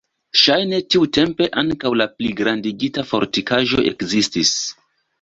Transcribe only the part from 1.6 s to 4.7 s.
ankaŭ la pligrandigita fortikaĵo ekzistis.